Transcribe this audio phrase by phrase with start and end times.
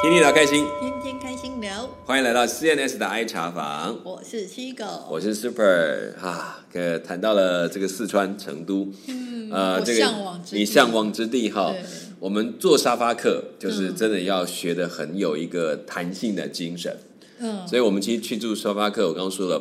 [0.00, 6.64] 天天聊开心，天天开心聊，欢迎来到 CNS 的 I 茶房，我是七狗，我是 Super 啊。
[6.72, 10.58] 呃，谈到了这个四川成都，嗯，呃，这个向往之地。
[10.58, 11.74] 你向往之地哈。
[12.20, 13.96] 我们做沙发客，就是嗯。
[13.96, 16.96] 真的要学的很有一个弹性的精神，
[17.40, 19.60] 嗯，所以我们其实去住沙发客，我刚刚说了。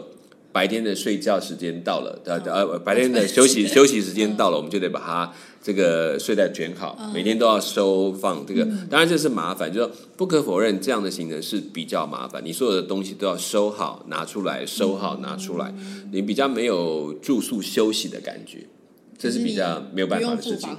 [0.51, 8.65] 白天的睡觉时间到了，呃呃，白天的休息 休息时间到了，我们就得把它这个睡袋卷好，每天都要收放这个。
[8.89, 12.43] 当然这是麻烦，就不可否认，这样的行程是比较麻烦。
[12.43, 15.73] 你所有的东西都要收好拿出来，收好拿出来，
[16.11, 18.65] 你比较没有住宿休息的感觉，
[19.17, 20.69] 这是比较没有办法的事情。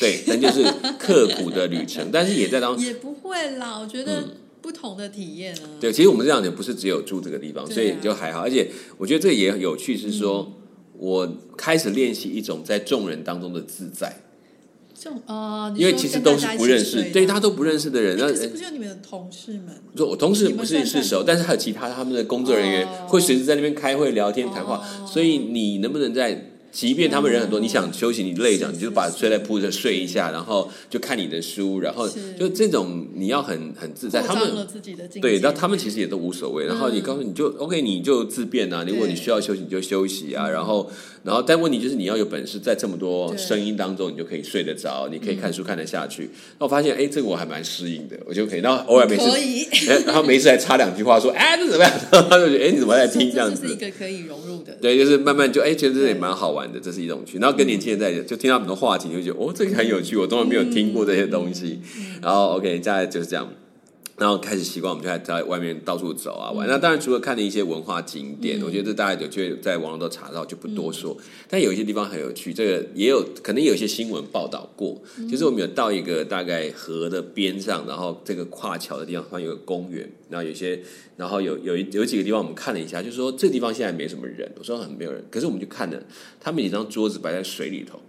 [0.00, 0.64] 对，那就是
[0.98, 4.24] 刻苦的旅程，但是也在当 也不会啦，我觉得
[4.60, 8.40] 不同的体验啊，对，其实我们这两年不是只有住这个地方，啊所以就还好。
[8.40, 10.52] 而且我觉得这也有趣，是说、
[10.96, 14.22] 我开始练习一种在众人当中的自在，
[14.94, 18.16] 这种呃，因为其实都是不认识，对他都不认识的人。
[18.18, 19.74] 那不是有你们的同事们？
[19.96, 26.52] 说我同事不是是熟，但是还有其他他们的工作人员哦会随时在那边开会、聊天、谈话，哦所以你能不能在？
[26.70, 34.22] 即便他们人很多，哦你想休息，你累着，你就把睡袋铺着睡一下，然后就看你的书，然后就这种你要很很自在。
[34.22, 34.66] 他们
[35.20, 36.66] 对，那他们其实也都无所谓。
[36.66, 38.84] 然后你告诉你就 OK，你就自便啊。
[38.86, 40.48] 如果你需要休息，你就休息啊。
[40.48, 40.90] 然后，
[41.24, 46.30] 然后，但问题就是你要有本事，在这么多声音当中，你就可以睡得着，你可以看书看得下去。
[46.58, 48.60] 那我发现，哎，这个我还蛮适应的，我就可以。
[48.60, 49.24] 然后偶尔没事，
[50.06, 51.92] 然后没事还插两句话说， 哎，这怎么样？
[52.12, 53.76] 然 后他就觉得，哎，你怎么在听这样子是一？
[53.76, 57.38] 个可以融入的，对，就是慢慢就哎，觉得这也蛮好玩的，这是一种趣。
[57.38, 61.80] 然后跟年轻人在一起就听到很多话题，你就觉得哦，这个很有趣，我从来没有听过这些东西。
[62.22, 63.48] 然后 OK，再来就是这样。
[64.18, 66.66] 然后开始习惯，我们就在在外面到处走啊玩。
[66.66, 71.16] 那当然，除了看的一些文化景点，我觉得这大家有就在网络都查到，就不多说。
[71.48, 80.80] 但有一些地方很有趣，这个也有可能有一些新闻报道过，就是我们有到一个大概河的边上，然后这个跨桥的地方，好像有个公园，然后有些，
[81.16, 86.02] 然后有有一有几个地方我们看了一下，就是说这地方现在没什么人，我说很没有人，可是我们就看了，
[86.40, 88.00] 他们几张桌子摆在水里头，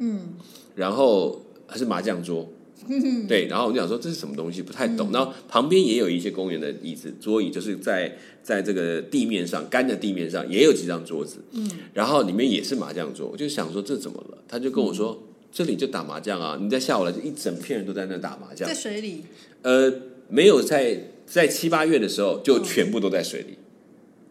[0.00, 0.34] 嗯，
[0.74, 2.46] 然后还是麻将桌。
[3.26, 5.10] 对，然后我就想说这是什么东西，不太懂。
[5.12, 13.28] 然后旁边也有一些公园的椅子、桌椅，就是在在这个地面上干的地面上也有几张桌子，嗯，然后里面也是麻将桌。
[13.28, 14.38] 我就想说这怎么了？
[14.46, 15.20] 他就跟我说、
[15.50, 18.74] 这里就打麻将啊，你在下午来就一整片人都在那打麻将在。
[18.74, 19.22] 水里，
[19.62, 19.92] 呃，
[20.28, 23.56] 没有在在七八月的时候就全部都在水里。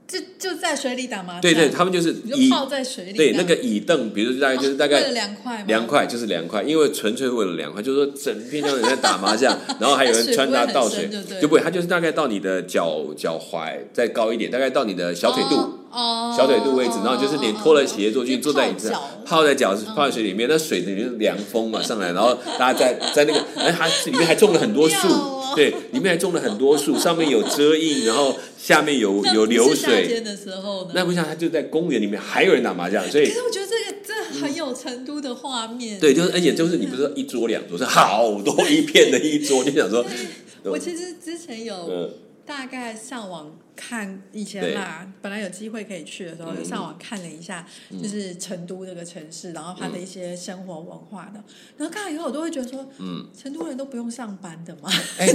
[0.07, 2.13] 就就在水里打麻将，对对，他们就是
[2.49, 5.63] 泡在水里，对那个椅凳，比如大概就是大概为了凉快吗？
[5.67, 11.09] 凉快就是凉快，因为纯粹为了凉快，就是说整片这样人在打麻将， 然后还有人穿搭倒水
[11.41, 15.55] 就不会，它就是大概到你的脚脚踝再高一点，大概到你的小腿肚。
[15.55, 16.33] 哦，哦。
[16.35, 19.95] 小腿肚位置，然后就是连脱了鞋坐进去，坐在椅子上，泡在脚嗯。
[19.95, 25.07] 泡在水里面，那水里面凉风嘛上来，然后大家在在那个， 哎，还里面还种了很多树
[25.55, 30.91] 对，里面还种了很多树，上面有遮荫，然后下面有有流夏水，天的时候呢？
[30.93, 35.97] 那不像他就在公园里面还有人打麻将，所以可是我觉得这个这很有成都的画面。
[35.99, 40.03] 对，就是而且就是你不是说一桌两桌，是好多一片的一桌，就想说，
[40.63, 42.09] 我其实之前有嗯，
[42.45, 46.57] 大概上网看，以前啦，本来有机会可以去的时候，嗯。
[46.57, 47.65] 有上网看了一下，
[48.01, 51.43] 就是成都这个城市，然后它的一些生活文化的，
[51.77, 55.27] 然后看了以后，我都会觉得说，嗯，成都人都不用上班的嘛，哎，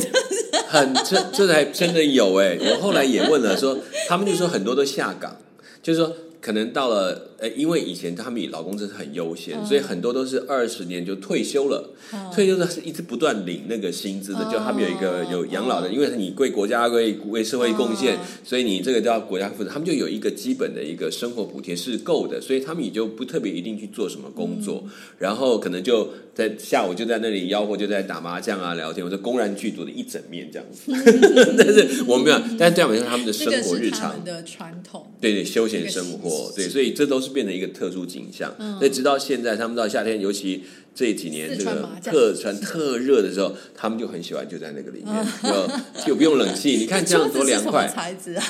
[0.69, 3.79] 很这这还真的有哎，我后来也问了说，
[4.09, 5.37] 他们就说很多都下岗，
[5.83, 6.17] 就是说。
[6.43, 30.93] 可能到了，呃，因为以前他们以劳工证是很优先，嗯所以很多都是二十年就退休了，哦退休的是一直不断领那个薪资的，哦就他们有一个有养老的，哦因为你为国家为为社会贡献哦，所以你这个叫国家负责，他们就有一个基本的一个生活补贴是够的，所以他们也就不特别一定去做什么工作，嗯然后可能就在下午就在那里吆喝，就在打麻将啊聊天，或者公然剧组的一整面这样子。
[31.57, 34.23] 但是我们没有，但是这样是他们的生活日常。
[34.25, 35.07] 的传统。
[35.21, 38.55] 对对，休闲生活，对，所以这都是变成一个特殊景象。
[38.79, 40.65] 所以直到现在，他们到夏天，尤其
[40.95, 47.89] 这几年四这个川麻将特川特热的时候，他们就很喜欢就在那个里面，就就不用冷气， 你看这样多凉快。
[47.89, 48.45] 材质啊？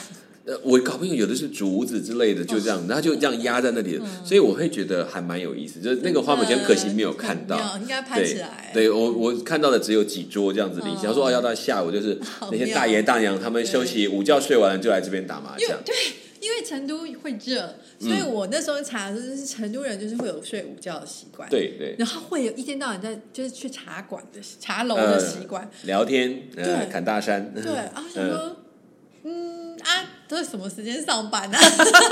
[0.47, 5.81] 呃，我搞不清楚，有的是竹子之类的，就这样，然后就这样压在那里，所以我会觉得还蛮有意思。
[5.81, 8.71] 就是那个花美很可惜没有看到，应该拍起来。
[8.73, 12.19] 对我我看到的只有几桌这样子领，想说哦要到下午就是
[12.51, 15.79] 那些大爷大娘他们休息午觉睡完了就来这边打麻将。
[15.85, 15.95] 对，
[16.51, 21.49] 因为成都会热，所以我那时候查的就是成都人就是会有睡午觉的习惯。。
[21.49, 28.57] 对对，然后会有一天到晚在就是去茶馆的茶楼的习惯，聊天呃对侃大山，对，然后想说，
[29.23, 31.59] 嗯啊，都是什么时间上班啊？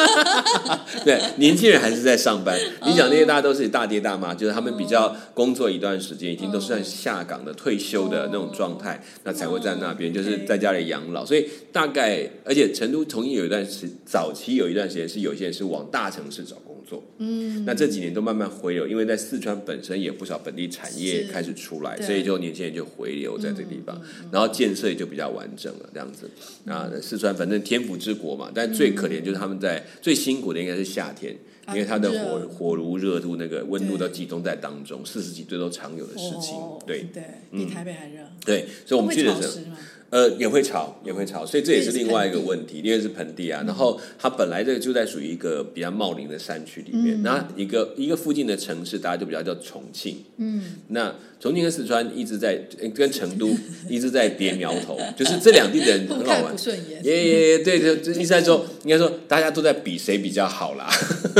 [1.06, 2.59] 对，年轻人还是在上班。
[2.85, 11.25] 你讲那些大家都是大爹大妈，就是他们比较工作一段时间，已经都算下岗的、退休的那种状态，那才会在那边，就是在家里养老。
[11.25, 17.05] 所以大概，而且成都曾经有一段时，早期有一段时间是有些人是往大城市找工作。
[17.19, 24.00] 嗯，那这几年都慢慢回流，因为在四川本身也不少本地产业开始出来，所以就年轻人就回流在这个地方，
[24.32, 26.31] 然后建设也就比较完整了，这样子。
[26.64, 31.37] 啊，四川反正天府之国嘛，但最可怜就是他们在最辛苦的应该是夏天，
[31.69, 36.56] 因为它的火火炉热度那个温度都集中在当中，四十几度都常有的事情。
[36.87, 38.23] 对对，比台北还热。
[38.44, 39.76] 对，所以我们去的时候。
[40.10, 42.81] 呃，也会吵，也会吵，所以这也是另外一个问题。
[42.82, 50.25] 因为是盆地啊，然后它本来这个就在属于一个比较茂林的山区里面，然后一个一个附近的城市，大家就比较叫重庆。
[50.38, 52.58] 嗯，那重庆跟四川一直在
[52.94, 53.50] 跟成都
[53.88, 56.56] 一直在叠苗头，就是这两地的人很好玩。
[57.02, 60.88] 耶耶耶，对，就就意思在说，应该说大家都在比谁比较好啦。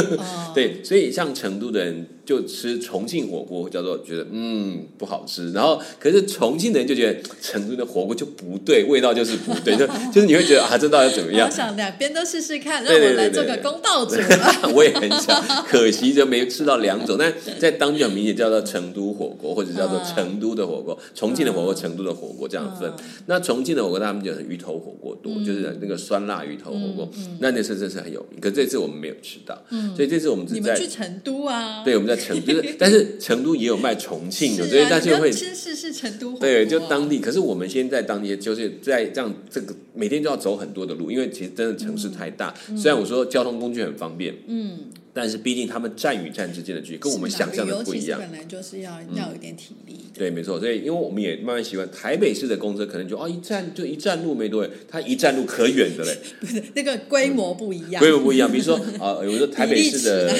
[0.55, 2.07] 对，所以像成都的人。
[2.29, 11.49] 就吃重庆火锅，叫做觉得嗯不好吃，然后可是重庆的人就觉得成都的火锅就不对， 味道就是不对，就就是你会觉得啊，这到底怎么样？
[11.49, 14.17] 我想两边都试试看， 让我来做个公道主。
[14.77, 17.17] 我也很想，可惜就没吃到两种。
[17.19, 22.93] 但在当地很明显叫做成都火锅，或者叫做成都的火锅，重庆的火锅，成都的火锅这样分。
[23.25, 27.09] 那重庆的火锅他们就是鱼头火锅多，就是那个酸辣鱼头火锅，
[27.41, 28.39] 那那次真是很有名。
[28.39, 29.59] 可这次我们没有吃到，
[29.97, 32.18] 所以这次我们只在去成都啊，对，我们在。
[32.19, 36.39] 成就是，但是成都也有卖重庆的，所以大家会吃是是成都。
[36.39, 37.19] 对，就当地。
[37.21, 42.53] 可是我们现在当地就是在这样，这个每天都要走很多的路，因为其实真的城市太大。
[42.77, 44.79] 虽然我说交通工具很方便，嗯。
[45.21, 49.97] 但是毕竟他们站与站之间的距离跟我们想象的不一样，本来就是要要有一点体力。
[50.17, 50.61] 对，没错。
[50.61, 56.17] 所以因为我们也慢慢习惯台北市的公车，可能就哦一站就一站路没多远，它一站路可远的嘞。
[56.39, 58.49] 不是那个规模不一样，规模不一样。
[58.49, 60.33] 比如说 啊，有的台北市的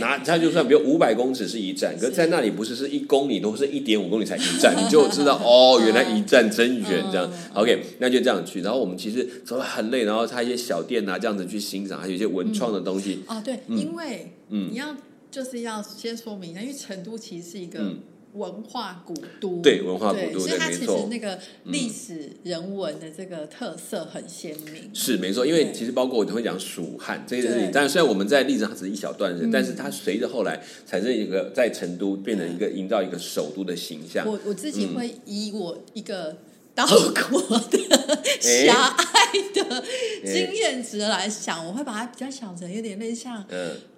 [0.00, 7.30] 拿它就算比如五百公尺是一站，可是在那里不是是一公里都是一点五公里才一站，你就知道哦， 原来一站真远这样。
[7.52, 8.62] OK，那就这样去。
[8.62, 13.18] 然后我们其实走的很累，然后它一些小店啊这样子去欣赏，还有一些文创的东西。
[13.26, 14.21] 哦，对，因为。
[14.48, 14.96] 嗯，你要
[15.30, 17.96] 就是要先说明一下，因为成都其实是一个
[18.34, 24.90] 文化古都，对文化古都，所以它其实那个历史人文的这个特色很鲜明。
[24.94, 34.26] 是没错，因为其实包括我都会讲蜀汉这件事情，但虽然我们在历史上只是一小段人，但是它随着后来产生一个在成都变成一个营造一个首都的形象。
[34.26, 36.36] 我我自己会以我一个。
[36.74, 37.78] 岛国的
[38.40, 39.84] 狭隘的
[40.24, 43.44] 经验值来想，我会把它比较想成有点类似像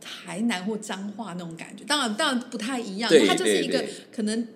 [0.00, 1.84] 台南或彰化那种感觉。
[1.84, 3.08] 当然，当然不太一样。
[3.28, 4.48] 它就是一个可能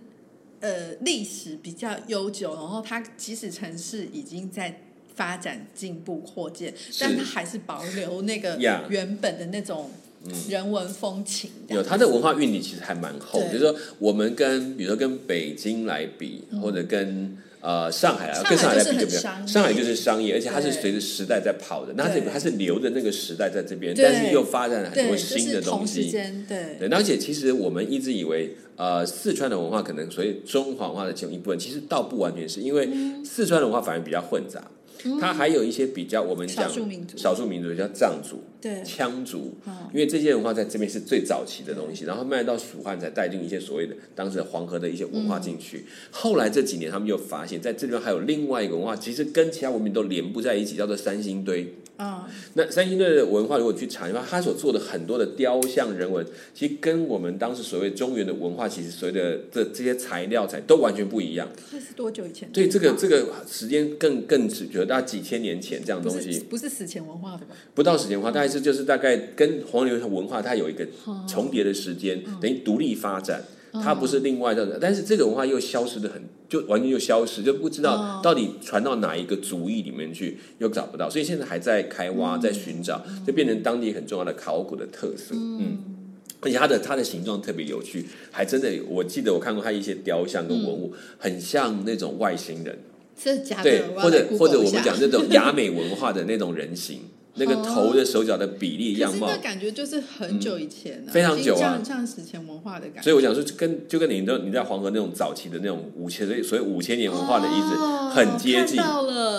[0.59, 4.81] 呃历史比较悠久，然后它即使城市已经在
[5.14, 8.56] 发展、进步、扩建，但它还是保留那个
[8.88, 9.93] 原本的那种
[10.49, 11.53] 人文风情。
[11.69, 13.41] 有它的文化韵底，其实还蛮厚。
[13.44, 17.38] 就是说，我们跟比如说跟北京来比，或者跟。
[17.60, 26.10] 呃，上海啊，跟上海来比就比较，上海就是商业，而且它是随着时代在跑的，那这它是留着那个时代在这边，但是又发展了很多新的东西。
[26.10, 32.88] 对，对，而且其实我们一直以为，呃，四川的文化可能所谓中华文化的其中一部分，其实倒不完全是因为
[33.25, 34.62] 四川的文化反而比较混杂。
[35.21, 39.56] 它还有一些比较，我们讲少数民族，少数民族叫藏族、对羌族，
[39.93, 45.85] 因为这些文化在这边是最早期的东西，然后慢慢到蜀汉才带进一些所谓的当时黄河的一些文化进去。
[46.11, 51.75] 后来这几年，他们又发现，在这边还有另外一个文化，其实跟其他文明都连不在一起，叫做三星堆。
[51.97, 56.25] 啊，那三星堆的文化，如果去查的话，他所做的很多的雕像人文，
[56.55, 61.49] 其实跟我们当时所谓中原的文化，其实所谓的这这些材料材都完全不一样。
[61.69, 62.49] 这是多久以前？
[62.52, 67.54] 对，这个这个时间更更只觉得大概几千年前这样东西，不是史前文化的吧？
[67.75, 70.85] 不到史前文化，大概是就是大概跟黄牛文化它有一个
[71.28, 73.45] 重叠的时间，等于独立发展。
[73.71, 85.35] 它不是另外的，但是这个文化又消失的很，就完全就消失，就不知道到底传到哪一个族裔里面去，又找不到，所以现在还在开挖，在寻找，就变成当地很重要的考古的特色。
[85.35, 85.76] 嗯，
[86.40, 92.78] 而且它的它的形状特别有趣，还真的，我记得我看过它一些雕像跟文物，很像那种外星人，
[93.20, 97.00] 是假的，对，或者或者我们讲这种雅美文化的那种人形。
[97.38, 103.02] 那个头的手脚的比例样貌，感觉就是很久以前，非常久啊，像史前文化的感觉。
[103.02, 107.76] 所以我想说，跟就跟你都你在黄河那种早期的那种五千，所以五千年文化的遗址
[108.14, 108.80] 很接近。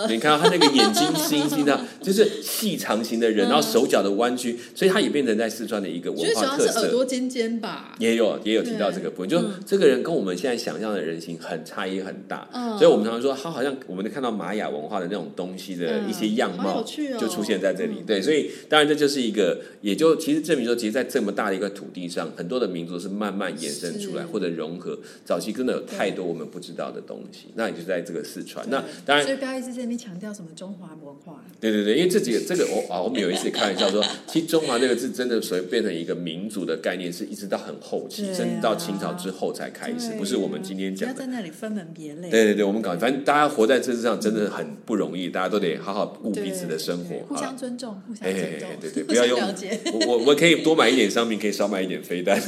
[0.07, 6.81] 你看到他那个眼睛星星的，就是细长型的人，然后手脚的弯曲，所以他也变成在四川的一个文化特色。
[6.81, 12.47] 耳朵尖尖吧，也有也有提到这个部分，就这个人跟我们现在想象的人形很差异很大。
[12.77, 16.83] 所以我们常常说，他好像我们看到玛雅文化的那种东西的一些样貌，
[17.19, 17.88] 就出现在这里。
[17.89, 18.03] 里。
[18.07, 24.97] 对，所以当然这就是一个，也就其实证明说，其实，在这么大的一块土地上，很多的民族是慢慢衍生出来或者融合。
[25.25, 28.65] 早期真的有太多我们不知道的东西，那也就在这个四川。
[28.69, 31.43] 那当然，所以不要一直在那边强调什么中华文化。
[31.59, 41.19] 对对对，因为这几个这个我啊，我们有一次开玩笑说，其实中华这个字真的所谓变成一个民族的概念，是一直到很后期，甚至到清朝之后才开始，不是我们今天讲的。
[41.19, 42.29] 在那里分门别类。
[42.29, 48.69] 对对对，我们搞，反正大家活在这世上真的很不容易，大家都得好好顾彼此的生活，互相尊重，互相尊重。
[48.81, 52.37] 对对， 不要用我我我可以多买一点商品，可以少买一点飞弹。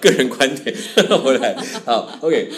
[0.00, 0.74] 个人观点
[1.22, 1.54] 回来
[1.84, 2.48] 好，OK。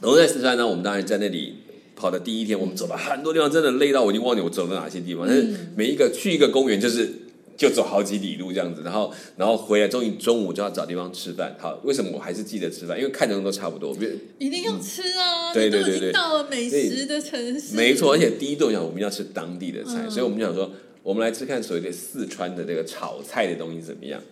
[0.00, 1.54] 然后在四川呢，我们当然在那里
[1.96, 5.26] 跑的第一天，我们走了很多地方，真的累到我已经忘记我走了哪些地方。
[5.26, 7.10] 但是每一个去一个公园，就是
[7.58, 11.56] 就走好几里路这样子，然后然后回来，终于中午就要找地方吃饭。
[11.58, 12.96] 好，为什么我还是记得吃饭？
[12.96, 13.92] 因为看的都差不多，
[14.38, 15.52] 一定要吃啊！
[15.52, 18.12] 对对对对，到了美食的城市，没错。
[18.12, 20.70] 而且第一顿想我们要吃当地的菜，所以我们想说，
[21.02, 24.22] 我们来吃看所谓的四川的这个炒菜的东西怎么样。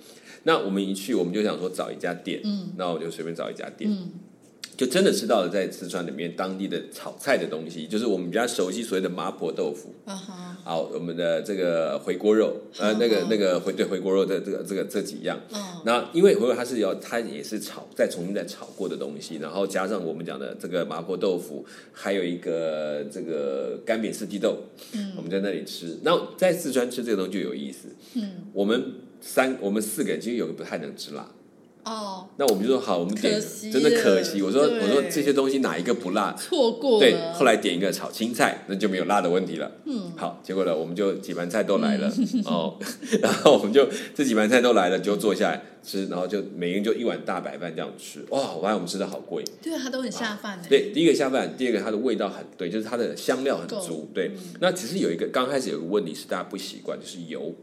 [0.45, 4.13] 那我们一去，我们就想说找一家店，嗯，那我就随便找一家店，嗯，
[4.77, 24.59] 就真的吃到了在四川里面当地的炒菜的东西，就是我们比较熟悉所谓的麻婆豆腐，啊哈，好，我们的这个回锅肉，呃，那个那个回对回锅肉的这个这个这几样，嗯，那因为回锅它是要它也是炒再重新再炒过的东西，然后加上我们讲的这个麻婆豆腐，还有一个这个干煸四季豆，
[24.93, 28.93] 嗯，我们在那里吃，那在四川吃这个东西就有意思，嗯，我们。
[29.19, 31.29] 三，我们四个人其实有个不太能吃辣。
[31.87, 33.41] 哦，那我们就说好，我们点
[33.73, 34.43] 真的可惜。
[34.43, 36.33] 我说我说这些东西哪一个不辣？
[36.33, 39.71] 错过对，后来点一个炒青菜，那就没有辣的问题了。
[39.85, 42.13] 嗯，好，结果呢，我们就几盘菜都来了
[42.45, 42.77] 哦，
[43.23, 48.19] 然后我们就这几盘菜都来了，就坐下来吃，然后就每人就一碗大白饭这样吃。
[48.31, 49.45] 哇，我发现我们吃的好贵。
[49.63, 50.61] 对啊，它都很下饭。
[50.69, 54.11] 对，第一个下饭，第二个它的味道很对，就是它的香料很足。
[54.13, 57.55] 对，那只是有一个刚开始有个问题是大家不习惯，就是油。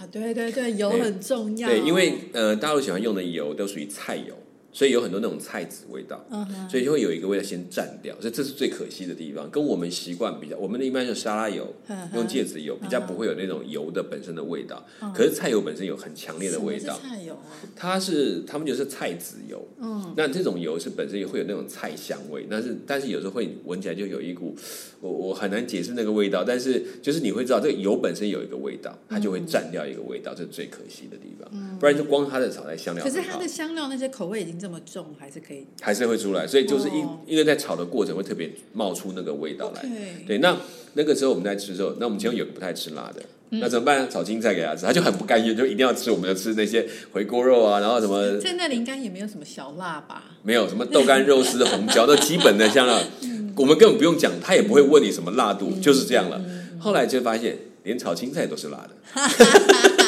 [0.00, 1.68] 啊，对对对，油很重要。
[1.68, 4.34] 对，因为呃，大陆喜欢用的油都属于菜油。
[4.72, 6.24] 所以有很多那种菜籽味道，
[6.70, 9.50] 所以就会有一个味道先占掉，所以这是最可惜的地方。
[9.50, 11.74] 跟我们习惯比较，我们的一般用沙拉油，
[12.14, 14.86] 用芥子油，比较不会有那种油的本身的味道。
[15.12, 16.96] 可是菜油本身有很强烈的味道。
[17.02, 19.66] 菜油啊，它是他们就是菜籽油。
[19.80, 24.54] 嗯，那这种油是本身也会有那种菜香味，但是但是有时候会闻起来就有一股，
[25.00, 26.44] 我我很难解释那个味道。
[26.44, 31.78] 但是就是你会知道这个油本身有一个味道，它就会占掉一个味道，这是最可惜的地方。
[31.80, 34.59] 不然就光它的炒菜香料，可是它的香料那些口味已经。
[34.60, 39.82] 这么重还是可以，还是会出来，所以就是因因为在炒的过程会特别冒出那个味道来。
[40.26, 40.56] 对，那
[40.92, 44.08] 那个时候我们在吃的时候，那我们其中有个不太吃辣的，那怎么办？
[44.10, 46.10] 炒青菜给他吃，他就很不甘愿，就一定要吃。
[46.10, 48.36] 我们要吃那些回锅肉啊，然后什么？
[48.38, 50.24] 在那里应该也没有什么小辣吧？
[50.42, 53.00] 没有什么豆干、肉丝、红椒，都基本的香料，
[53.56, 56.40] 我们根本不用讲，他也不会问你什么辣度，就是这样了。
[56.78, 58.90] 后来就发现，连炒青菜都是辣的。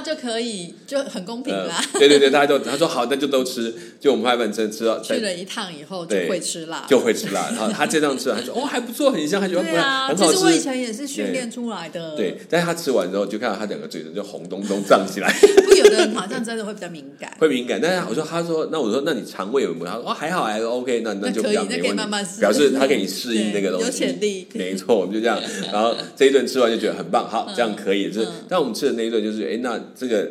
[0.00, 1.82] 就可以就很公平啦。
[1.94, 3.74] 对对对，大家都他说好，那就都吃。
[4.00, 7.48] 就我们拍本身吃到 去了一趟以后就会吃辣，就会吃辣。
[7.50, 10.44] 然后他这样吃，他说 哦还不错，很香，他觉得对啊，很好吃。
[10.44, 12.16] 我以前也是训练出来的。
[12.16, 15.32] 对，但是他吃完之后，就看到他整个嘴唇就红咚咚胀起来。
[15.66, 17.80] 不，有的人好像真的会比较敏感，会敏感。
[17.80, 19.86] 但是我说，他说，那我说，那你肠胃有没有？
[19.86, 22.40] 他说哦还好，还 OK，那那就比较没问题。
[22.40, 24.46] 表示他可以适应那个东西，有潜力。
[24.54, 25.40] 没错，我们就这样。
[25.72, 28.12] 然后这一顿吃完就觉得很棒，好，这样可以。
[28.12, 30.30] 是，但我们吃的那一顿就是，哎，那这个。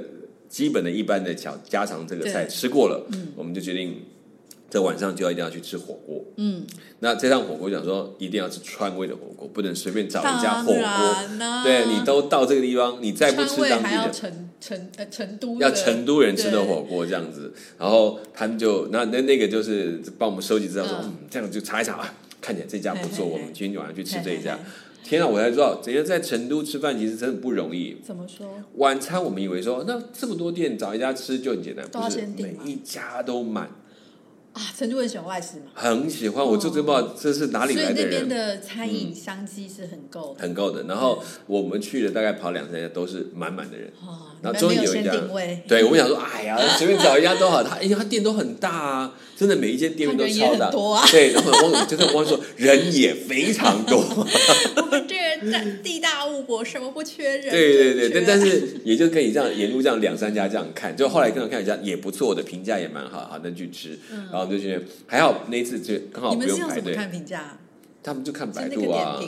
[0.49, 4.01] 基本的一般的小家常这个菜吃过了，我们就决定
[4.69, 6.23] 在晚上就要一定要去吃火锅。
[6.37, 6.65] 嗯，
[6.99, 10.83] 那这趟火锅讲说一定要吃川味的火锅，不能随便找一家火锅。
[11.65, 24.57] 对你都到这个地方，你再不吃当地的成成呃成都要成都人吃的火锅这样子，然后他们就那那那个就是帮我们收集资料说，嗯，这样就查一查啊，看起来这家不错，我们今天晚上去吃这一家。
[25.03, 25.27] 天啊！
[25.27, 27.97] 我才知道，人家在成都吃饭其实真的不容易。
[28.03, 28.45] 怎么说？
[28.75, 33.69] 晚餐我们以为说，那这么多店找一家吃就很简单，不是每一家都满。
[34.57, 35.65] 啊，成都人喜欢外食吗？
[35.75, 38.23] 很喜欢，我就真不知道这是哪里来的人。
[38.23, 40.83] 那边的餐饮商机是很够的，很够的。
[40.83, 43.93] 然后我们去了大概跑两三家，都是满满的人。
[44.41, 45.13] 然后终于有一家，
[45.67, 47.61] 对我们想说，哎呀，随便找一家都好。
[47.63, 50.71] 他，因为，他店都很大啊，真的每一间店面都超大。
[51.11, 53.99] 对，然后我就是我说人也非常多。
[54.91, 54.99] 我
[55.83, 57.49] 地大物博，什么不缺人？
[57.49, 63.97] 对对对，但但是也就可以这样沿路这样两三家这样看，就后来跟着看一家也不错的评价也蛮好，好那去吃，
[64.31, 66.93] 然后就觉得还好那一次就刚好不用排队。
[66.93, 67.57] 看评价。
[68.07, 69.19] 他们就看百度啊，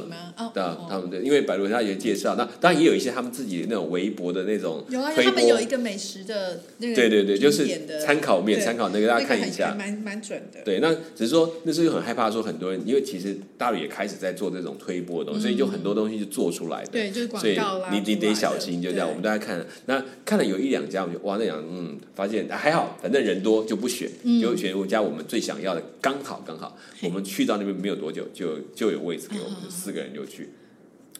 [0.53, 7.67] 对啊，他们的因为百度他也介绍，那当然也有一些他们自己的那种微博的那种有啊，他们有一个美食的那个对对对，就是
[7.99, 10.61] 参考面参考那个大家看一下，蛮蛮准的。
[10.63, 19.09] 对，那只是说那时候很害怕说很多人，因为其实大陆也开始在做这种推播的东西，所以就很多东西就做出来的，对，就是广告啦，你你得小心，就这样。
[19.09, 24.09] 我们大家看，那看了有一两家，我就哇，那两嗯，发现还好，反正人多就不选，
[24.41, 28.57] 就选我家我们最想要的，刚好刚好，我们去到那边没有多久就。
[28.73, 30.49] 就有位置给我们，四个人就去。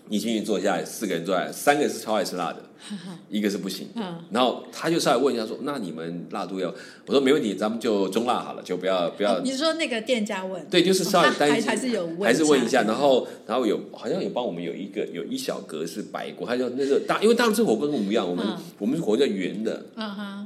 [0.10, 2.64] 你进去坐下来，四个人坐下来，三个人是超爱吃辣的。
[3.30, 3.90] 一个是不行，
[4.32, 6.74] 然后他就上来问一下说：“那你们辣度要？”
[7.06, 10.66] 我说：“没问题，咱们就中辣好了，就不要不要。”你说那个店家问？
[10.70, 12.84] 对，就是稍微担心，还是有还是问一下。
[12.84, 18.46] 然后然后有好像有帮我们有一个有一小格是白锅，他就那个大，因为大陆吃火锅跟我们不一样，我们
[18.78, 19.86] 我们火锅叫圆的，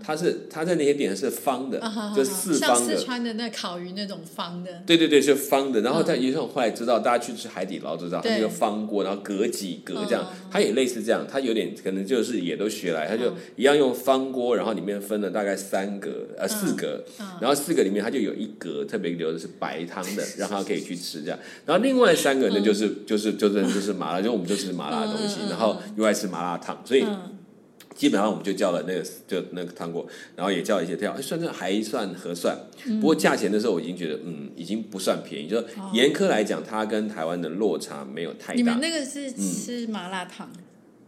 [0.03, 1.79] 他是他在那些点是方的，
[2.15, 2.75] 就四方的。
[2.75, 4.81] 像四川的那烤鱼那种方的。
[4.87, 5.81] 对对对，是方的。
[5.81, 13.07] 然后在也是后来知道，大家去吃海底捞都知道，那个方锅，然后隔几格这样，它也类似这样，它有点可能就是也都学来。
[13.07, 17.03] 他就一样用方锅，然后里面分了大概三格呃四格，
[17.39, 21.37] 然后四个里面它就有一格特别留的是白汤的， 让他可以去吃这样。
[21.65, 27.05] 然后另外三个呢就是就是就是就是麻辣，就我们就吃麻辣的东西，然后又爱吃麻辣烫，所以
[27.95, 32.57] 基本上我们就叫了那个就那个糖果，然后也叫一些料，算算还算合算。
[32.99, 38.55] 不过价钱的时候我已经觉得嗯已经不算便宜，就严苛来讲，它跟台湾的落差没有太大。
[38.55, 40.51] 你们那个是吃麻辣烫？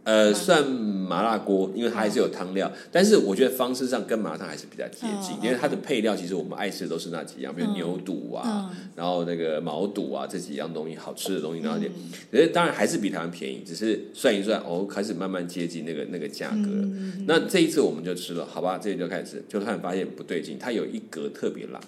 [0.06, 11.90] 呃，算麻辣锅，因为它还是有汤料，但是我觉得方式上跟麻辣烫还是比较接近，因为它的配料其实我们爱吃的都是那几样，比如牛肚啊，然后那个毛肚啊这几样东西，好吃的东西，然后点，
[12.30, 16.70] 可是当然还是比台湾便宜，只是算一算，哦，开始慢慢接近那个那个价格。
[16.70, 16.88] 了。
[17.26, 21.80] 那这一次我们就吃了，好吧，这里就开始，就突然发现不对劲，它有一格特别辣，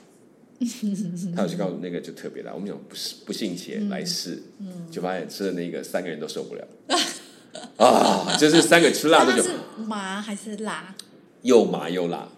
[1.37, 4.43] 他有去告诉那个就特别辣，我们想不是不信邪来试，
[4.91, 6.67] 就发现吃的那个三个人都受不了。
[7.77, 9.49] 啊，就是三个吃辣的就
[9.87, 10.95] 麻还是辣，
[11.43, 12.29] 又麻又辣，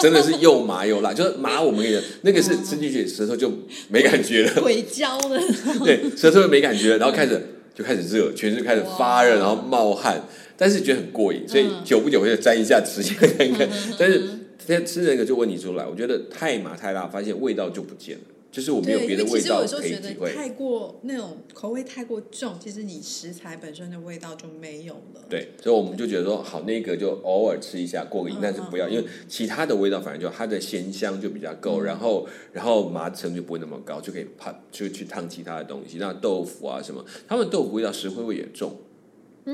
[0.00, 1.12] 真的是又麻又辣。
[1.12, 3.52] 就是麻，我们给的那个是吃进去舌头就
[3.88, 5.40] 没感觉了，鬼椒的，
[5.84, 7.40] 对，舌头没感觉，然后开始
[7.74, 10.22] 就开始热，全身开始发热，然后冒汗，
[10.56, 13.52] 但是觉得很过瘾，所以久不久会沾一下吃一下看。
[13.52, 13.68] 看。
[13.98, 14.20] 但是
[14.66, 18.24] 现在吃那个就问题出来，我觉得太麻太辣，发现味道就不见了。
[18.50, 20.32] 就是我没有别的味道可以体会。
[20.34, 25.22] 太过那种口味太过重，其实你食材本身的味道就没有了。
[25.28, 35.98] 对，所以我们就觉得说，好，那个就偶尔吃一下过个瘾，但是不要，因为其他的味道反正就它的咸香就比较够，然后然后麻成就不会那么高，就可以怕就去烫其他的东西。
[35.98, 38.74] 那豆腐啊什么，他们豆腐味道石灰味也重，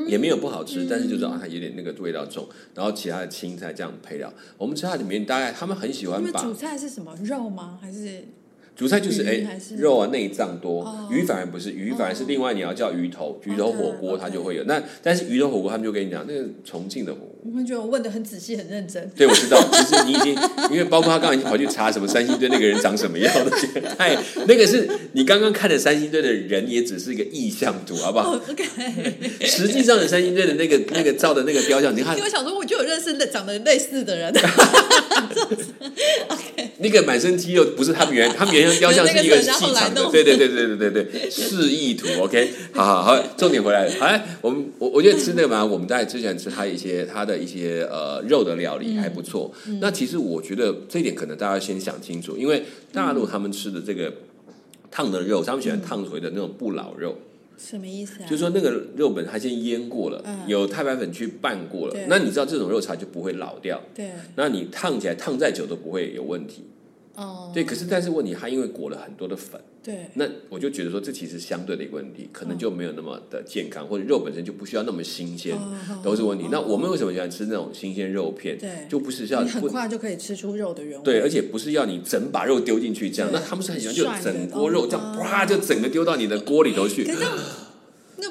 [0.06, 2.48] 也没有不好吃，但是就知道它有点那个味道重。
[2.74, 7.76] 然后其他的青菜这样配料，我们吃它里面大概他们很喜欢把主菜是什么肉吗？
[7.82, 8.22] 还是？
[8.76, 14.64] 主菜就是哎肉啊内脏多，鱼反而不是鱼反而是另外你要叫鱼头鱼头火锅它就会有。
[14.64, 19.08] 那但是鱼头火锅他们就跟你讲那个重庆的火锅，我觉得我问的很仔细很认真。
[19.16, 20.36] 对，我知道，其实你已经
[20.70, 23.50] 因为包括他刚刚已经跑去查什么三星堆那个人长什么样的，
[23.96, 28.64] 太那个是你刚刚看的三星堆的人也只是一个意象图，好不好？OK，
[29.46, 34.34] 实际上的三星堆的那个那个照的那个雕像，你看，因为想说我就有认识的长得类似的人。
[36.28, 38.64] OK，那个满身肌肉不是他们原他们原。
[38.84, 42.08] 雕像是一个细长的，对对对对对对对，示意图。
[42.20, 43.92] OK，好好好，重点回来了。
[44.00, 49.52] 哎，我们我我觉得吃那个嘛，我们在之前吃他一些他的一些呃肉的料理还不错。
[49.80, 54.12] 那其实我觉得这一点可能大家先想清楚，因为大陆他们吃的这个
[54.90, 57.16] 烫的肉，他们喜欢烫回的那种不老肉。
[57.56, 58.26] 什么意思啊？
[58.28, 63.80] 就是说那个肉本它先腌过了，有太白粉去拌过了，那你知道这种肉茶就不会老掉。
[63.94, 66.64] 对，那你烫起来烫再久都不会有问题。
[67.16, 75.56] 哦，对，可是但是问题，它因为裹了很多的粉，对，那我就觉得说这其实相对的一个问题，可能就没有那么的健康，或者肉本身就不需要那么新鲜，
[76.02, 76.48] 都是问题。
[76.50, 78.58] 那我们为什么喜欢吃那种新鲜肉片？
[78.58, 81.04] 对，就不是要很快就可以吃出肉的原味。
[81.04, 87.04] 对，而且不是要你整把肉丢进去这样，那他们是很喜欢就整锅肉这样啪就整个丢到你的锅里头去。
[88.16, 88.28] 那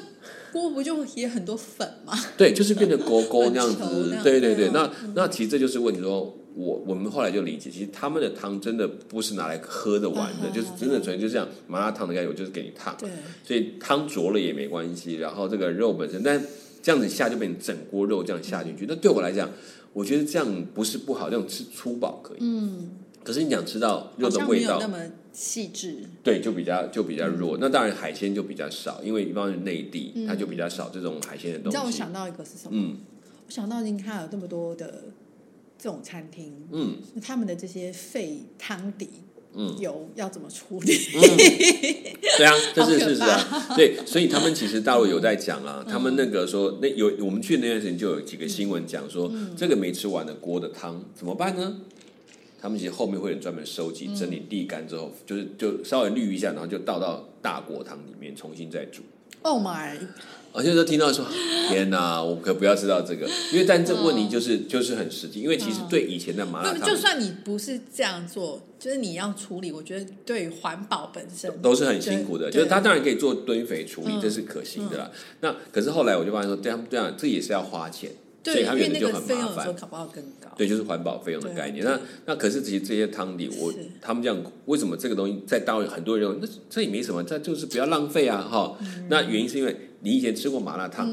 [0.52, 2.12] 锅不就也很多粉吗？
[2.36, 4.14] 对，就是变成锅 锅那样子。
[4.22, 6.40] 对对对，那那其实这就是问题说。
[6.54, 12.96] 我我们后来就理解，其实他们的汤真的不是拿来喝的玩的，就是真的纯就这样麻辣烫的概念，就是给你烫。
[12.98, 13.10] 对，
[13.42, 15.14] 所以汤浊了也没关系。
[15.14, 16.40] 然后这个肉本身，但
[16.80, 18.86] 这样子下就被你整锅肉这样下进去。
[18.88, 19.50] 那对我来讲，
[19.92, 22.38] 我觉得这样不是不好，这种吃粗饱可以。
[22.40, 22.90] 嗯。
[23.24, 24.98] 可是你想吃到肉的味道，那么
[25.32, 26.04] 细致。
[26.22, 27.56] 对，就比较就比较弱。
[27.58, 31.74] 那当然海鲜就比较少，因为一般是内地，它就比较少这种海鲜的东西。
[31.74, 32.72] 让我想到一个是什么？
[32.72, 32.98] 嗯，
[33.46, 35.04] 我想到你看有这么多的。
[35.84, 39.06] 这种餐厅，嗯，他们的这些废汤底
[39.52, 40.96] 嗯油要怎么处理？
[42.38, 43.74] 对啊， 这是事实啊。
[43.76, 51.82] 对，所以他们其实大陆有在讲啊，他们那个说那有我们去那段时间就有几个新闻讲说，这个没吃完的锅的汤怎么办呢？
[52.58, 59.02] 他们其实后面会有专门收集整理沥干之后，就是就稍微滤一下，然后就倒到大锅汤里面重新再煮。
[59.42, 59.96] Oh my！
[60.52, 61.26] 而且都听到说
[61.68, 72.50] ：“天哪，我可不要知道这个。”因为但这问题就是就是很实际，因为其实对以前的麻辣烫，就算你不是这样做，就是你要处理，我觉得对环保本身都是很辛苦的。
[72.50, 75.10] 就是他当然可以做堆肥处理，这是可行的啦。
[75.40, 78.12] 那可是后来我就发现说，这样这样这也是要花钱。
[78.44, 79.66] 所以他原本就很麻烦，
[80.56, 81.82] 对，就是环保费用的概念。
[81.84, 88.76] 那那可是其实这些汤底，我他们这样为什么这个东西在大陆很多人那这也没什么，这就是不要浪费啊哈。
[89.08, 91.08] 那原因是因为你以前吃过麻辣烫，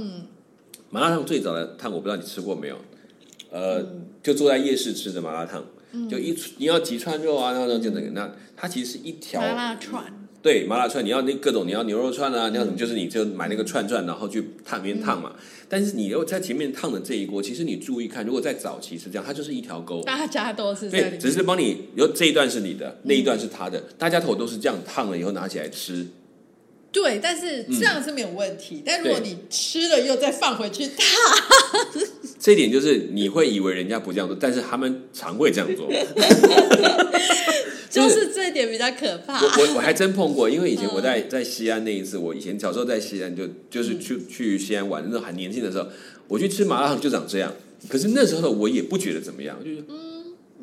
[0.90, 2.78] 麻辣烫最早的烫我不知道你吃过没有，
[3.50, 3.82] 呃，
[4.22, 5.64] 就坐在夜市吃的麻辣烫，
[6.10, 10.21] 就一你要几串肉啊，然后就那个那它其实是一条麻辣串。
[10.42, 12.76] 对麻辣串，你要那各种，你要牛肉串啊，你要什么？
[12.78, 15.34] 就是你就买那个串串，然后去烫面烫嘛。
[15.70, 26.08] 但是你又在前面烫的这一锅，其实你注意看，如果在早期是这样，它就是一条沟，大家都是对，只是帮你，有这一段是你的，那一段是他的，大家头都是这样烫了以后拿起来吃。
[26.92, 28.84] 对，但是这样是没有问题。
[28.86, 30.98] 但如果你吃了又再放回去烫，
[32.38, 35.90] 这一点就是你会以为人家不这样做，但是他们常会这样做。
[37.90, 39.42] 就是这一点比较可怕。
[39.42, 45.88] 我我我还真碰过，因为以前我在在西安那一次，我以前小时候在西安就就是去去西安玩，那时候很年轻的时候，
[46.28, 47.54] 我去吃麻辣烫就长这样。
[47.90, 49.78] 可是那时候的我也不觉得怎么样，就是。
[49.78, 50.11] 因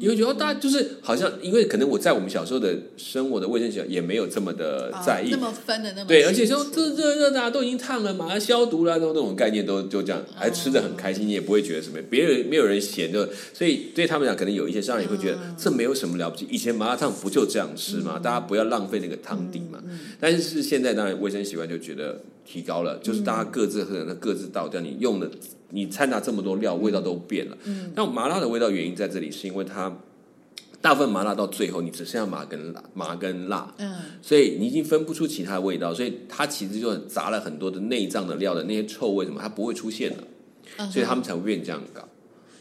[0.06, 18.18] 为觉得大家就是好像，因为可能我在我们小时候的生活的卫生习惯也没有这么的在意，那么分的那么对，而且说这热热的都已经烫了，马上消毒了，那种那种概念都就这样，还吃的很开心，你也不会觉得什么，别人没有人嫌的，所以对他们讲，可能有一些商人也会觉得这没有什么了不起，以前麻辣烫不就这样吃嘛？
[18.18, 19.82] 大家不要浪费那个汤底嘛。
[20.20, 25.28] 但是是现在当然卫生习惯就觉得提高了，就是大家各自可能各自倒掉，你用的。
[25.70, 27.57] 你掺杂这么多料，味道都变了。
[27.64, 29.98] 嗯，那麻辣的味道原因在这里，是因为它
[30.81, 33.74] 大部分麻辣到最后，你只剩下麻跟辣，麻跟辣。
[33.78, 40.24] 嗯，所以你已经分不出其他味道，所以它其实就杂了很多的内脏的料的那些臭味什么，它不会出现了。
[40.90, 42.07] 所以他们才会变这样搞。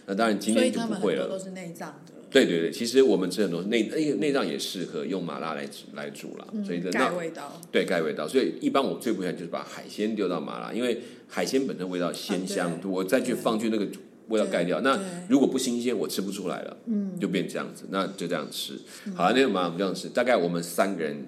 [0.08, 1.28] 那当然今天就不会了。
[1.28, 2.14] 都是内脏的。
[2.30, 7.62] 对对对，其实我们吃很多内内内脏也适合用麻辣来来煮了，所以盖味道。
[7.72, 11.02] 对盖味道，所以一般我最不喜欢就是把海鲜丢到麻辣，因为。
[11.30, 13.86] 海鲜本身味道鲜香，我再去放去那个
[14.30, 14.80] 味道盖掉。
[14.80, 17.84] 那如果不新鲜，我吃不出来了，嗯就变这样子。
[17.90, 18.80] 那就这样吃。
[19.14, 21.26] 好了，那个麻辣这样吃，大概我们三个人，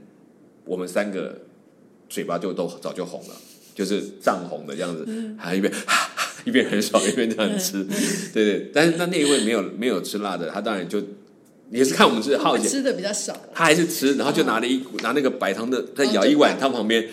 [0.64, 1.42] 我们三个
[2.08, 3.36] 嘴巴就都早就红了，
[3.76, 5.06] 就是涨红的这样子，
[5.38, 5.70] 还一边
[6.50, 7.86] 一边很少，一边这样吃。
[8.34, 11.00] 对对，但是那那一位没有没有吃辣的，他当然就
[11.70, 17.08] 也是看我们是好奇，吃的比较少，他还是吃，然后就拿了一股拿那个白糖的，再舀一碗汤旁边。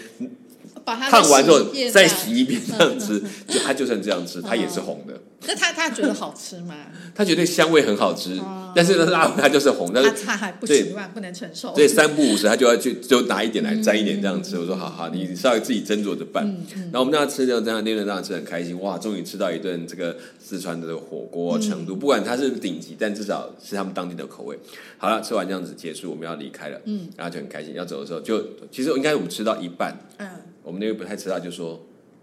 [0.94, 1.60] 烫完之后
[1.92, 5.20] 再洗一遍这样吃，就它就算这样吃，它也是红的。
[5.48, 6.74] 那他他觉得好吃吗？
[7.14, 8.40] 他觉得香味很好吃，
[8.74, 11.72] 但是呢，辣他就是红，但是他还不习惯，不能承受。
[11.72, 14.58] 对，三不五时他就要去就拿一点来沾一点这样吃。
[14.58, 16.44] 我说好好，你稍微自己斟酌着办。
[16.90, 24.58] 然后我们那样吃掉这样那顿这样吃很开心，哇，终于吃到一顿这个四川的火锅成都，不管它是顶级，但至少是他们当地的口味。
[24.98, 27.74] 好了，吃完这样子结束，我们要离开了，嗯，然后就很开心。
[27.74, 30.28] 要走的时候，就其实应该我们吃到一半，嗯。
[30.66, 31.80] 我们那位不太吃辣，就说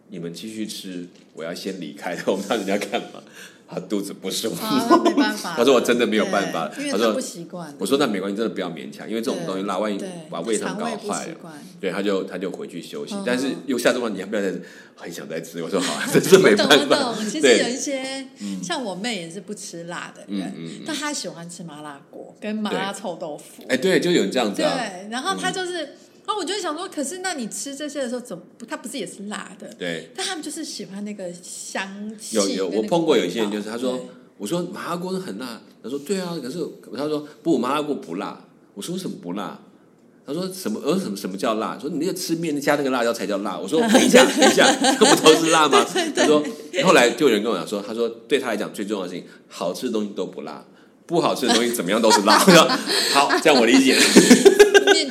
[0.09, 2.21] 你们继续吃，我要先离开了。
[2.27, 3.23] 我们让人家干嘛？
[3.65, 5.55] 他肚子不舒服，没办法。
[5.57, 7.73] 他说我真的没有办法，他说不习惯。
[7.79, 9.97] 我说那没关系，真的不要勉强，因为这种东西辣，万一
[10.29, 11.35] 把胃肠搞坏了，
[11.79, 13.15] 对，他就他就回去休息。
[13.25, 14.53] 但是又下次问你要不要再
[14.95, 15.63] 很想再吃？
[15.63, 17.15] 我说好， 这是没办法。
[17.23, 18.27] 其实有一些
[18.61, 20.53] 像我妹也是不吃辣的人，
[20.85, 23.63] 但她喜欢吃麻辣锅跟麻辣臭豆腐。
[23.69, 24.61] 哎，对，就有这样子。
[24.61, 25.95] 对，然后她就是。
[26.25, 29.67] 然后我就想说，可是那你吃这些的时候，怎么它不是也是辣的？
[29.77, 30.09] 对。
[30.15, 32.37] 但他们就是喜欢那个香气。
[32.37, 33.99] 有有，我碰过有一些人，就是他说，
[34.37, 38.39] 我说麻辣锅是很辣，他说对啊，可是他说不，麻辣锅不辣。
[38.73, 39.59] 我说为什么不辣？
[40.25, 40.79] 他说什么？
[40.81, 41.77] 呃，什么什么叫辣？
[41.77, 43.59] 说你那个吃面加那个辣椒才叫辣。
[43.59, 44.65] 我说等一下， 等一下，
[44.97, 45.85] 这不都是辣吗？
[46.15, 46.41] 他说
[46.85, 50.63] 后来就有人跟我讲说，他说对他来讲最重要的事情，好吃的东西都不辣，
[51.05, 52.41] 不好吃的东西怎么样都是辣。
[52.47, 52.65] 我说
[53.13, 53.99] 好，这样我理解。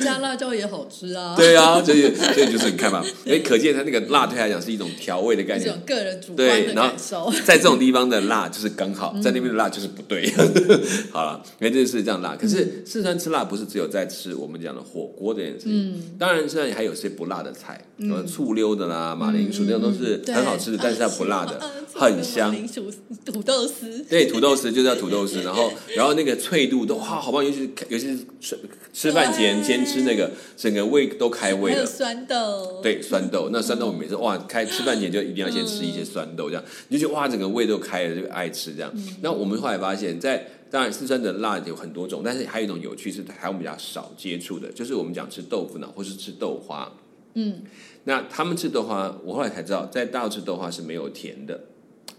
[0.03, 1.35] 加辣椒也好吃啊。
[1.35, 7.31] 对啊，所以所以就是你看嘛，因为可见它那个辣对他来讲是一种调味的概念，一种个人主观的感受。
[7.45, 10.31] 在这种地方的辣就是刚好，在那边的辣就是不对。
[11.11, 12.35] 好了，因为这是这样辣。
[12.35, 21.59] 可是四川吃辣不是只有在吃我们讲的火锅这件事情，当然现在还有些不辣的菜，什么醋溜的啦、马铃薯那种都是很好吃的，但是它不辣的，
[21.93, 22.49] 很香。
[22.49, 22.91] 马铃薯、
[23.25, 28.57] 土豆丝，对，土豆丝就叫土豆丝，然后然后那个脆度都哇，好棒，尤其是尤其是吃
[28.91, 31.85] 吃饭前先吃那个，整个胃都开胃了。
[31.85, 38.91] 酸豆，对，酸豆，那酸豆我每次哇，开吃饭前就一定要先吃一些酸豆，这样你就觉得哇，整个胃都开了，就爱吃这样。
[39.21, 46.91] 那我们后来发现，在当然四川的辣有很多种，但是还有一种有趣是台湾比较少接触的，就是我们讲吃豆腐脑或是吃豆花。
[47.35, 47.61] 嗯，
[48.03, 51.59] 那他们吃豆花，我后来才知道，在大陆吃豆花是没有甜的。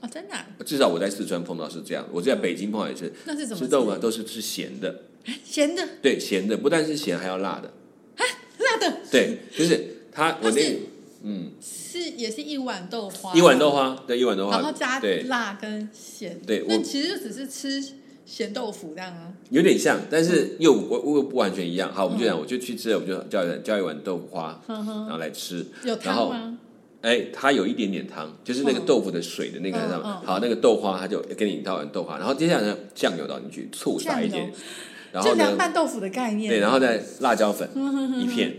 [0.04, 0.34] 哦，真的？
[0.64, 3.10] 至少我在四川碰到是这样，我在北京碰到也是。
[3.24, 5.02] 那是怎么吃豆腐都是吃咸的？
[5.42, 5.88] 咸的？
[6.02, 7.68] 对，咸的，不但是咸，还要辣的。
[8.16, 8.22] 啊，
[8.58, 8.98] 辣的？
[9.10, 10.76] 对，就是它，我那
[11.22, 16.38] 嗯，是也是一碗豆花，一碗豆花，对，一碗豆花，然后加辣跟咸。
[16.46, 17.82] 对，那其实就只是吃。
[18.26, 21.92] 咸豆腐这样啊，有点像，但是又我又不完全一样。
[21.92, 25.66] 好，我们就讲，我就去吃了，我就叫一叫一碗豆腐花，然后来吃。
[25.84, 26.58] 有汤吗？
[27.04, 30.02] 哎，它有一点点汤，就是那个豆腐的水的那个上。
[30.24, 34.50] 好，那个豆花，它就给你倒碗豆花，然后接下来呢，酱油倒进去，醋撒一点，
[35.12, 36.50] 然后凉拌豆腐的概念。
[36.50, 37.68] 对，然后再辣椒粉
[38.18, 38.56] 一片，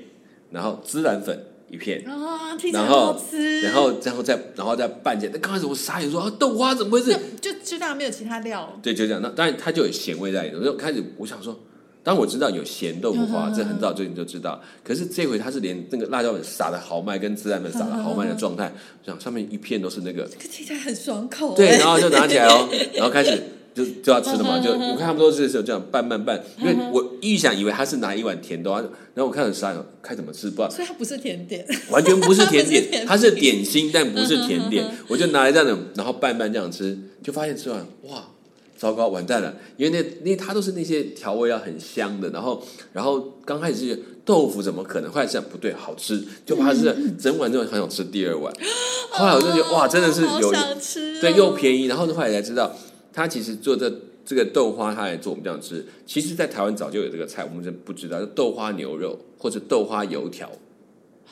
[0.52, 1.48] 然后孜然粉。
[1.68, 2.28] 一片，然后，
[2.72, 3.20] 然后，
[3.64, 5.32] 然后，然后再，然后再拌起来。
[5.34, 7.12] 那刚开始我傻眼说啊，豆花怎么回事？
[7.42, 8.80] 就就当然没有其他料。
[8.84, 9.20] 对，就这样。
[9.20, 10.64] 那当然它就有咸味在里头。
[10.64, 11.60] 就开始我想说，
[12.06, 14.62] 当我知道有咸豆腐花，这很早之前就知道。
[14.82, 18.72] 可是这回它是连那个辣椒粉撒的豪迈，跟孜然粉撒的豪迈的状态，
[19.06, 21.56] 想上面一片都是那个，听起来很爽口。
[21.56, 23.42] 对，然后就拿起来哦， 然后开始。
[23.76, 28.86] 就就要吃了嘛，就我看他们都是这样拌拌拌，因为我预想以为他是拿一碗甜豆，然
[29.18, 30.70] 后我看很傻，看怎么吃，不知道。
[30.70, 34.90] 所以它不是甜点，完全不是甜点， 它是点心，但不是甜点。
[35.10, 38.26] 我就拿来这样，然后拌拌这样吃，就发现吃完哇，
[38.78, 42.62] 糟糕，完蛋了，因为那因为它都是那些调味料很香的，然后
[42.94, 45.12] 然后刚开始是豆腐怎么可能？
[45.12, 48.54] 后来想不对，好吃，就怕是整碗之后很想吃第二碗。
[49.12, 50.52] 后来我就觉得哇，真的是有
[51.22, 52.76] 对又便宜，然后后来才知道。
[53.14, 53.90] 他其实做这
[54.26, 55.86] 这个豆花，他来做我们这样吃。
[56.06, 60.52] 其实，在台湾早就有这个菜，我们真不知道，豆花牛肉或者豆花油条。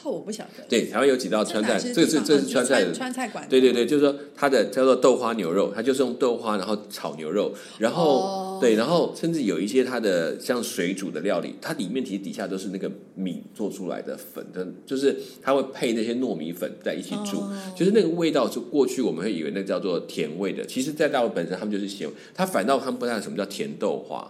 [0.04, 0.64] 我不晓得。
[0.68, 3.48] 对，台湾有几道川菜，这这这是川菜的川菜馆。
[3.50, 17.44] 对对对，就是说它的叫做豆花牛肉，它就是用豆花然后炒牛肉，然后对，然后甚至有一些它的像水煮的料理，它里面其实底下都是那个米做出来的粉的，就是它会配那些糯米粉在一起煮，
[17.76, 24.30] 就是那个味道，就过去我们会以为那叫做甜味的，其实在大陆本身他们就是咸，它反倒他们不知道什么叫甜豆花。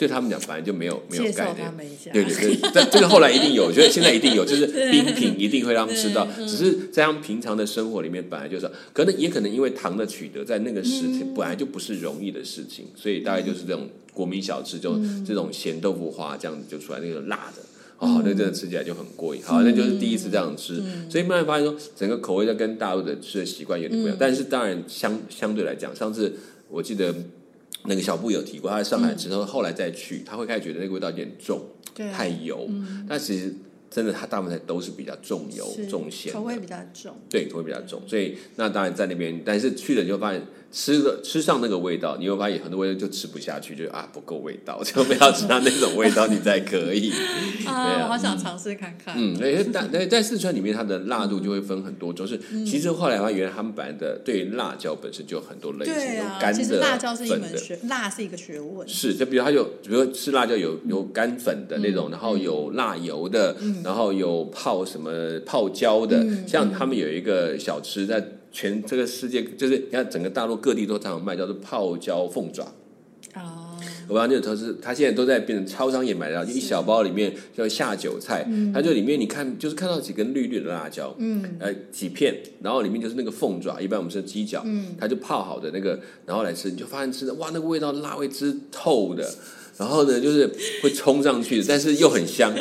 [0.00, 1.70] 对他们讲，反正就没有没有概念。
[2.10, 6.26] 对对对，但这个后来一定有，我觉得现在一定有，就是 冰品一定会让他们吃到。
[6.48, 17.60] 只是在他们平常的生活里面，本来就是，可能也可能因为糖的取得，在那个时期本来就不是容易的事情，所以大概就是这种国民小吃，就这种咸豆腐花这样子就出来，那个辣的，
[17.98, 19.42] 哦，那真的吃起来就很过瘾。
[19.44, 24.16] 好，那就是第一次这样吃，所以慢慢发现说，整个口味在跟大陆的吃的习惯有点不一样。
[24.18, 26.32] 但是当然相相对来讲，上次
[26.70, 27.14] 我记得。
[27.84, 31.60] 那个小布有提过，他在上海之后，后来再去，他会开始觉得那个味道有点重，
[32.12, 32.68] 太油。
[33.08, 33.54] 但其实
[33.90, 37.16] 真的，他大部分都是比较重油、重咸，口味比较重。
[37.28, 38.02] 对，口味比较重。
[38.06, 40.42] 所以那当然在那边，但是去了就发现。
[40.72, 47.12] 吃了吃上那个味道，你会发现很多味道就吃不下去，就啊不够味道，就不要吃到那种味道，你才可以。
[47.66, 49.14] 啊，好想尝试看看。
[49.18, 52.24] 嗯，对，但在在四川里面，它的辣度就会分很多种。
[52.26, 58.86] 是其实后来的话，原来他们本来的对辣椒本身就有很多类型，有干的、辣椒是一门学，辣是一个学问。
[58.86, 65.10] 是，就比如它有，比如吃辣椒有有干粉的那种，然后有辣油的，然后有泡什么
[65.44, 68.24] 泡椒的，像他们有一个小吃在。
[68.52, 72.64] 全这个世界就是你看，整个大陆各地都常常卖，叫做泡椒凤爪。
[73.34, 89.32] 哦，我道那个投资，它现在都在变成超商也买到，就一小包里面叫下酒菜，它就里面你看就是看到几根绿绿的辣椒，嗯，呃几片，然后里面就是那个凤爪，一般我们是鸡脚，嗯，它就泡好的那个，然后来吃，你就发现吃的哇，那个味道辣味之透的。
[89.80, 90.46] 然后呢，就是
[90.82, 92.52] 会冲上去，但是又很香。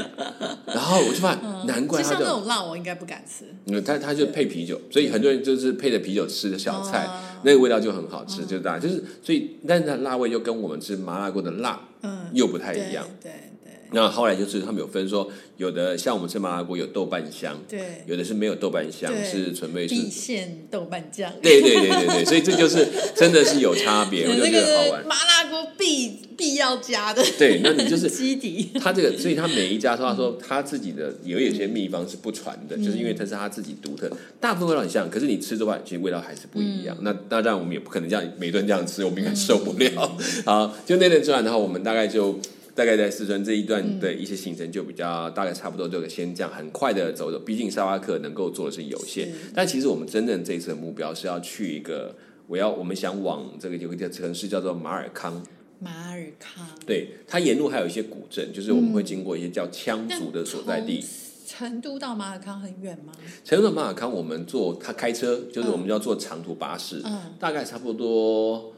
[0.66, 3.44] 然后我就发现，难怪他像那种辣，我应该不敢吃。
[3.66, 7.06] 嗯，他他就配啤酒，所以很多人就是配着啤酒吃的小菜，
[7.44, 13.06] 那个味道就很好吃，就大就是所以，但是它辣味又跟我们吃麻辣锅的辣，嗯，又不太一样。
[13.22, 13.49] 对对。
[13.92, 21.32] 那后来就是他们有分说，有的像我们吃麻辣锅有豆瓣香，对，有的是没有豆瓣香，是纯粹是地县豆瓣酱。
[21.42, 25.08] 对对对对对，所以这就是 真的是有差别，我就觉得好玩。
[25.08, 28.70] 麻辣锅必必要加的，对，那你就是基底。
[28.80, 36.96] 他这个，所以他每一家说他说他自己的有有些秘方是不传的，就是因为它是他自己独特，大部分味道很像，可是你吃的话，其实味道还是不一样。
[37.02, 40.18] 那当然我们也不可能这样每顿这样吃，我们应该受不了。
[40.46, 42.40] 好，就那顿吃完，的话我们大概就
[42.80, 47.38] 大概在四川这一段的一些行程就比较大概差不多，就先这样很快的走走。
[47.38, 52.16] 毕竟沙巴克能够做的是有限，但其实我们真正这一次的目标是要去一个，
[52.48, 55.46] 我要我们想往这个有一个城市叫做马尔康。
[55.80, 61.04] 马尔康，对，它沿路还有一些古镇，就是我们会经过一些叫羌族的所在地。
[61.46, 63.12] 成都到马尔康很远吗？
[63.44, 68.74] 成都到马尔康，我们坐他开车，就是我们要坐长途巴士，嗯大概差不多。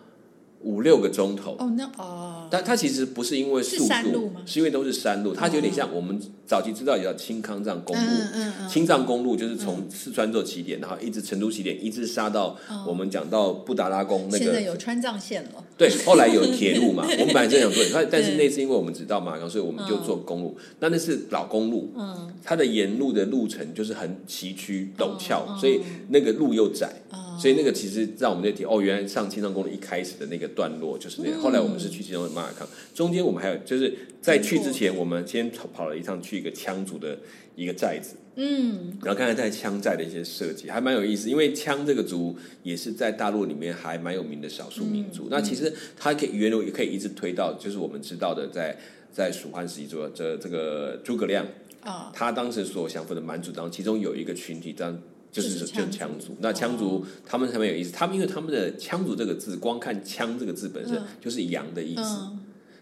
[0.63, 1.55] 五六个钟头。
[1.59, 12.55] 哦，那哦，但它其实不是因为速度，是因为都是山路，它有点像我们早期知道也叫青康藏公路，嗯青藏公路就是从四川做起点，然后一直成都起点，一直杀到
[12.87, 14.45] 我们讲到布达拉宫那个。
[14.45, 15.63] 现在有川藏线了。
[15.77, 20.55] 对，后来有铁路嘛， 我们本来正想做，但但是那次因为我们只到马港，所以我们就坐公路。
[20.79, 27.01] 那那是老公路，嗯，它的沿路的路程就是很崎岖陡峭，所以那个路又窄。
[27.41, 31.39] 所以那个其实让我们那提哦，原来上青藏公路一开始的那个段落就是那样。
[31.39, 37.17] 后来我们是去其中的马尔康，中间我们还有就是在去之前，我们先跑跑了一趟去一个羌族的
[37.55, 41.31] 一个寨子，嗯，然后看看在羌寨的一些设计，还蛮有意思。
[41.31, 45.27] 因为羌这个族也是在大陆里面还蛮有名的少数民族。
[45.31, 48.77] 那其实它可以源流也可以一直推到，就是我们知道的，在
[49.11, 51.45] 在蜀汉时期做这这个诸葛亮
[51.81, 55.01] 啊，他当时所降服的蛮族当中，其中有一个群体当。
[55.31, 62.03] 就是就是羌族，那羌族他们特别有意思，他们因为他们的羌族这个字，光看羌这个字本身就是羊的意思，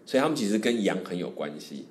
[0.05, 1.85] 所以他们其实跟羊很有关系。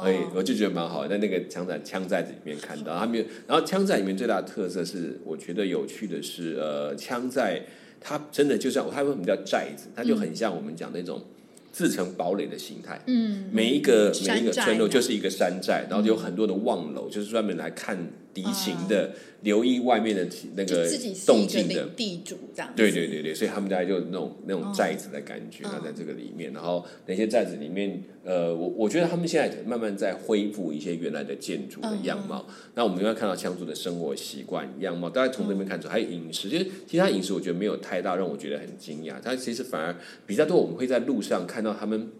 [0.00, 3.14] 所以我就觉得蛮好，在那个羌寨羌寨子里面看到他们，
[3.48, 7.60] 然后羌寨里面最大的特色是，我觉得有趣的是，呃，羌寨
[8.00, 11.20] 它真的就像它为什么叫寨子，它就很像我们讲那种
[11.72, 13.02] 自成堡垒的形态。
[13.08, 17.98] 嗯，每一个每一个村落就是一个山寨，然后有很多的望楼，就是专门来看
[18.34, 19.12] 敌情的。
[19.42, 20.88] 留意外面的那个
[21.26, 26.52] 动静的地主这样，对对对对，所以他们家就那种那种寨子的感觉啊，在这个里面。
[26.52, 32.46] 然后那些寨子里面，呃，我我觉得他们现在慢慢在恢复一些原来的建筑的样貌。
[32.76, 39.16] 那我们应该看到羌族的生活习惯样貌，大家从这边看出，还有饮食，就是其他饮食，我觉得没有太大让我觉得很惊讶。
[39.20, 42.12] 它其实反而比较多，我们会在路上看到他们，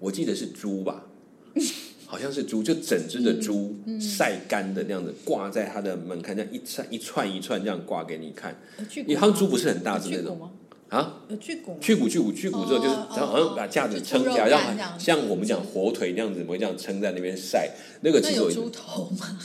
[0.00, 1.06] 我记得是猪吧。
[2.06, 8.56] 好像是猪，就整只的猪晒干的那样子挂在他的门槛，这样一串一串一串这样挂给你看。
[9.06, 10.50] 你好像猪不是很大只那种
[10.88, 11.20] 啊？
[11.40, 17.70] 去骨去骨去骨去骨之后，就是然后好像把架子撑起来，让像我们讲火腿那样子，会这样撑在那边晒。
[18.02, 19.38] 那个其实有猪头吗？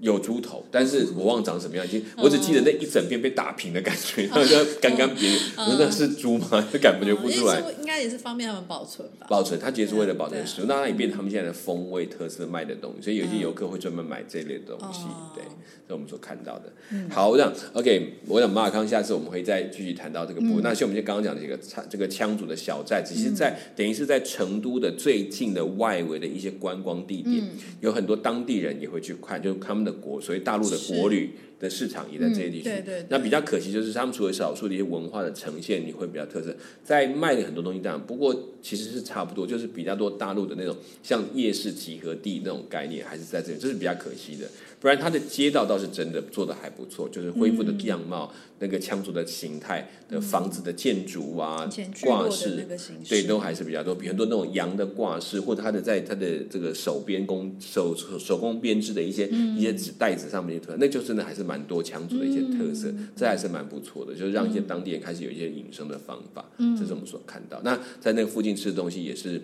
[0.00, 6.66] 有猪头，但是我忘长什么样，已经我只记得那一整片被打平的感觉，然后就干干瘪瘪，那是猪吗？
[6.72, 7.60] 就感觉不出来。
[7.78, 9.26] 应该也是方便他们保存吧。
[9.28, 15.00] 保存，它其实是为了保存食物，那它也变成他们现在的风味特色卖的东西，所以有些游客会专门买这类的东西。
[15.34, 15.44] 对，
[15.86, 16.72] 是我们所看到的。
[17.10, 20.62] 好，我想 OK，我想马尔康，下次我们会再继续谈到这个部分。
[20.62, 21.58] 那像我们就刚刚讲的这个
[21.90, 27.44] 这个羌族的小寨，只是在等于是在成都的最近的外围的一些观光地点，
[27.82, 29.89] 有很多当地人也会去看，就是他们的。
[29.92, 32.70] 国，所以大陆的国旅的市场也在这些地区。
[33.08, 44.48] 那比较可惜就是，他们除了少数的一些文化的呈现，你会比较特色，在卖的很多东西上，不过其实是差不多，就是比较多大陆的那种像夜市集合地那种概念，还是在这里，这是比较可惜的。
[44.80, 51.68] 不然，它的街道倒是真的做的还不错，就是恢复的样貌，那个羌族的形态的房子的建筑啊，
[52.02, 52.66] 挂饰，
[53.06, 67.60] 对，都还是比较多，比很多那种羊的挂饰，或者它的在它的这个手编工手手工编织的一些一些纸袋子上面的，那就真的还是蛮多羌族的一些特色，这还是蛮不错的，就是让一些当地人开始有一些隐生的方法，这是我们所看到。
[67.62, 69.42] 那在那个附近吃的东西也是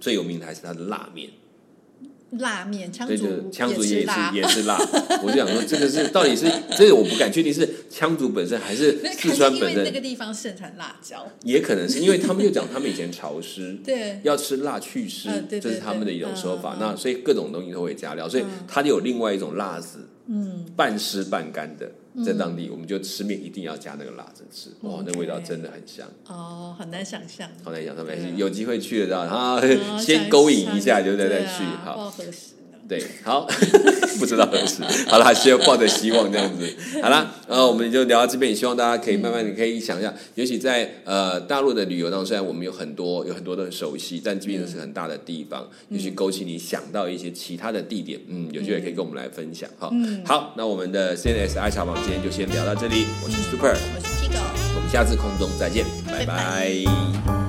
[0.00, 1.28] 最有名的，还是它的辣面。
[2.38, 4.76] 辣面，羌族羌族也是也是辣。
[5.22, 9.84] 我就想说，这个是到底是这个我不敢确定是羌族本身还是四川本身。
[9.84, 16.76] 那个地方盛产辣椒，也可能是因为他们就讲他们以前潮湿， 对，要吃辣去湿，这是他们的一种说法。
[16.80, 21.90] 那所以各种东西都会加料，所以它就有另外一种辣子，嗯，半湿半干的。
[22.22, 26.06] 在当地，我们就吃面一定要加那个辣子吃，哇，那味道真的很香。
[26.28, 27.48] 哦，很难想象。
[27.64, 29.60] 好难想象，没有机会去得到，然后
[29.98, 31.64] 先勾引一下，就再再去。
[31.84, 32.14] 好，
[32.88, 33.48] 对，好，
[34.18, 34.82] 不知道何时。
[35.08, 36.76] 好了，还是要抱着希望这样子。
[37.02, 49.90] 好了，呃，我们就聊到这边，也希望大家可以慢慢的可以想一下，尤其在呃大陆的旅游当中，虽然我们有很多有很多的熟悉，但这边是很大的地方，尤其勾起你想到一些其他的地点，嗯，有机会可以跟我们来分享哈。
[50.24, 54.40] 好，那我们的 CNS 爱茶坊今天就先聊到这里，我是 Super，我是 Tigo，
[54.76, 57.43] 我们下次空中再见，拜拜。